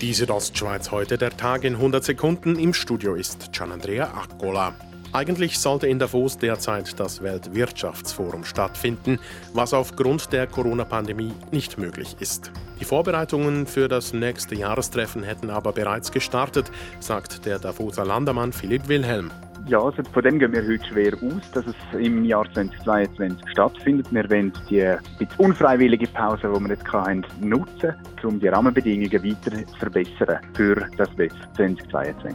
Die 0.00 0.14
Südostschweiz 0.14 0.90
heute 0.92 1.18
der 1.18 1.36
Tag 1.36 1.62
in 1.62 1.74
100 1.74 2.02
Sekunden. 2.02 2.58
Im 2.58 2.72
Studio 2.72 3.16
ist 3.16 3.52
Gianandrea 3.52 4.10
Accola. 4.14 4.72
Eigentlich 5.12 5.58
sollte 5.58 5.88
in 5.88 5.98
Davos 5.98 6.38
derzeit 6.38 6.98
das 6.98 7.22
Weltwirtschaftsforum 7.22 8.46
stattfinden, 8.46 9.18
was 9.52 9.74
aufgrund 9.74 10.32
der 10.32 10.46
Corona-Pandemie 10.46 11.34
nicht 11.50 11.76
möglich 11.76 12.16
ist. 12.18 12.50
Die 12.80 12.86
Vorbereitungen 12.86 13.66
für 13.66 13.88
das 13.88 14.14
nächste 14.14 14.54
Jahrestreffen 14.54 15.22
hätten 15.22 15.50
aber 15.50 15.72
bereits 15.72 16.10
gestartet, 16.10 16.70
sagt 17.00 17.44
der 17.44 17.58
Davoser 17.58 18.06
Landermann 18.06 18.54
Philipp 18.54 18.88
Wilhelm. 18.88 19.30
Ja, 19.66 19.80
also 19.80 20.02
von 20.12 20.22
dem 20.22 20.38
gehen 20.38 20.52
wir 20.52 20.66
heute 20.66 20.84
schwer 20.84 21.12
aus, 21.14 21.50
dass 21.52 21.64
es 21.66 21.74
im 21.98 22.24
Jahr 22.24 22.44
2022 22.52 23.38
stattfindet. 23.52 24.06
Wir 24.10 24.28
wollen 24.28 24.52
die 24.68 25.28
unfreiwillige 25.38 26.08
Pause, 26.08 26.52
die 26.54 26.60
wir 26.60 26.68
jetzt 26.70 26.92
hatten, 26.92 27.24
nutzen, 27.40 27.94
um 28.22 28.40
die 28.40 28.48
Rahmenbedingungen 28.48 29.12
weiter 29.12 29.66
zu 29.66 29.76
verbessern 29.78 30.38
für 30.54 30.74
das 30.96 31.08
WEF 31.16 31.32
2022. 31.56 32.34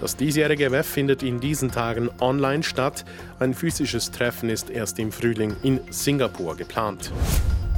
Das 0.00 0.16
diesjährige 0.16 0.70
WEF 0.70 0.86
findet 0.86 1.22
in 1.22 1.40
diesen 1.40 1.70
Tagen 1.70 2.10
online 2.20 2.62
statt. 2.62 3.04
Ein 3.38 3.54
physisches 3.54 4.10
Treffen 4.10 4.50
ist 4.50 4.68
erst 4.68 4.98
im 4.98 5.12
Frühling 5.12 5.56
in 5.62 5.80
Singapur 5.90 6.56
geplant. 6.56 7.12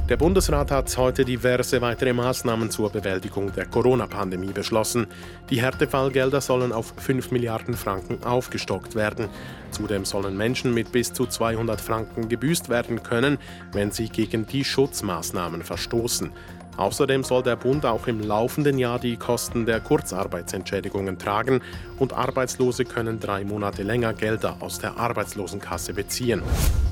Der 0.09 0.15
Bundesrat 0.15 0.71
hat 0.71 0.95
heute 0.95 1.25
diverse 1.25 1.81
weitere 1.81 2.13
Maßnahmen 2.13 2.71
zur 2.71 2.89
Bewältigung 2.89 3.51
der 3.51 3.65
Corona-Pandemie 3.65 4.53
beschlossen. 4.53 5.07
Die 5.49 5.61
Härtefallgelder 5.61 6.39
sollen 6.39 6.71
auf 6.71 6.93
5 6.95 7.31
Milliarden 7.31 7.73
Franken 7.73 8.23
aufgestockt 8.23 8.95
werden. 8.95 9.27
Zudem 9.71 10.05
sollen 10.05 10.37
Menschen 10.37 10.73
mit 10.73 10.93
bis 10.93 11.11
zu 11.11 11.25
200 11.25 11.81
Franken 11.81 12.29
gebüßt 12.29 12.69
werden 12.69 13.03
können, 13.03 13.37
wenn 13.73 13.91
sie 13.91 14.07
gegen 14.07 14.47
die 14.47 14.63
Schutzmaßnahmen 14.63 15.61
verstoßen. 15.61 16.31
Außerdem 16.77 17.23
soll 17.23 17.43
der 17.43 17.55
Bund 17.55 17.85
auch 17.85 18.07
im 18.07 18.21
laufenden 18.21 18.77
Jahr 18.77 18.99
die 18.99 19.17
Kosten 19.17 19.65
der 19.65 19.79
Kurzarbeitsentschädigungen 19.79 21.17
tragen 21.17 21.61
und 21.99 22.13
Arbeitslose 22.13 22.85
können 22.85 23.19
drei 23.19 23.43
Monate 23.43 23.83
länger 23.83 24.13
Gelder 24.13 24.57
aus 24.59 24.79
der 24.79 24.97
Arbeitslosenkasse 24.97 25.93
beziehen. 25.93 26.43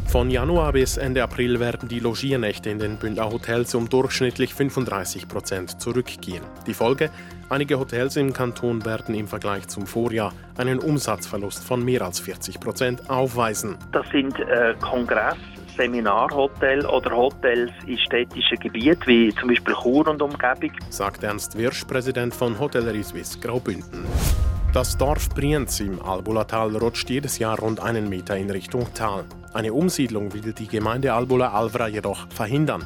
Von 0.08 0.30
Januar 0.30 0.72
bis 0.72 0.98
Ende 0.98 1.22
April 1.24 1.60
werden 1.60 1.90
die 1.90 2.00
Logiernächte 2.00 2.70
in 2.70 2.80
den 2.80 2.98
Bündner 2.98 3.30
Hotels 3.30 3.76
um 3.76 3.90
durchschnittlich 3.90 4.54
35 4.54 5.28
Prozent 5.28 5.82
zurückgehen. 5.82 6.44
Die 6.68 6.74
Folge? 6.74 7.10
Einige 7.50 7.78
Hotels 7.78 8.16
im 8.16 8.32
Kanton 8.32 8.86
werden 8.86 9.14
im 9.14 9.28
Vergleich 9.28 9.68
zum 9.68 9.86
Vorjahr 9.86 10.34
einen 10.58 10.80
Umsatzverlust 10.80 11.64
von 11.64 11.84
mehr 11.84 12.02
als 12.02 12.20
40 12.20 12.60
Prozent 12.60 13.10
aufweisen. 13.10 13.78
Das 13.92 14.08
sind 14.10 14.40
äh, 14.40 14.74
Kongress 14.80 15.36
Seminarhotel 15.76 16.86
oder 16.86 17.12
Hotels 17.16 17.72
in 17.86 17.98
städtischen 17.98 18.60
Gebieten 18.60 19.04
wie 19.06 19.34
zum 19.36 19.50
Beispiel 19.50 19.74
Chur 19.74 20.08
und 20.08 20.22
Umgebung, 20.22 20.72
sagt 20.90 21.24
Ernst 21.24 21.58
Wirsch, 21.58 21.84
Präsident 21.86 22.34
von 22.34 22.58
Hotellerie 22.60 23.04
Suisse 23.04 23.40
Graubünden. 23.40 24.06
Das 24.74 24.98
Dorf 24.98 25.30
Brienz 25.30 25.80
im 25.80 26.02
Albulatal 26.02 26.76
rutscht 26.76 27.10
jedes 27.10 27.40
Jahr 27.40 27.60
rund 27.60 27.80
einen 27.80 28.10
Meter 28.10 28.36
in 28.36 28.50
Richtung 28.50 28.88
Tal. 28.94 29.26
Eine 29.56 29.72
Umsiedlung 29.72 30.34
will 30.34 30.52
die 30.52 30.68
Gemeinde 30.68 31.14
Albula 31.14 31.54
Alvra 31.54 31.88
jedoch 31.88 32.28
verhindern. 32.30 32.84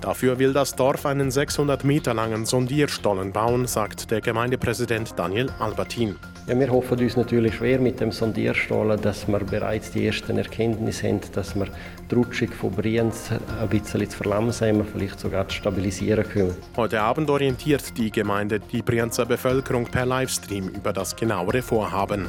Dafür 0.00 0.38
will 0.38 0.52
das 0.52 0.76
Dorf 0.76 1.04
einen 1.04 1.32
600 1.32 1.82
Meter 1.82 2.14
langen 2.14 2.46
Sondierstollen 2.46 3.32
bauen, 3.32 3.66
sagt 3.66 4.12
der 4.12 4.20
Gemeindepräsident 4.20 5.18
Daniel 5.18 5.50
Albertin. 5.58 6.14
Ja, 6.46 6.56
wir 6.56 6.70
hoffen 6.70 7.00
uns 7.00 7.16
natürlich 7.16 7.56
schwer 7.56 7.80
mit 7.80 7.98
dem 7.98 8.12
Sondierstollen, 8.12 9.00
dass 9.00 9.26
wir 9.26 9.40
bereits 9.40 9.90
die 9.90 10.06
ersten 10.06 10.38
Erkenntnisse 10.38 11.08
haben, 11.08 11.20
dass 11.32 11.56
wir 11.56 11.66
die 12.08 12.14
Rutschung 12.14 12.52
von 12.52 12.70
Brienz 12.70 13.30
ein 13.60 13.68
bisschen 13.68 14.08
zu 14.08 14.18
verlangsamen, 14.18 14.86
vielleicht 14.86 15.18
sogar 15.18 15.48
zu 15.48 15.56
stabilisieren 15.56 16.22
können. 16.28 16.54
Heute 16.76 17.00
Abend 17.00 17.30
orientiert 17.30 17.98
die 17.98 18.12
Gemeinde 18.12 18.60
die 18.60 18.82
Brienzer 18.82 19.26
Bevölkerung 19.26 19.86
per 19.86 20.06
Livestream 20.06 20.68
über 20.68 20.92
das 20.92 21.16
genauere 21.16 21.62
Vorhaben. 21.62 22.28